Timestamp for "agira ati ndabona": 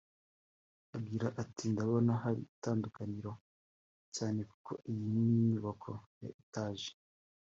0.97-2.11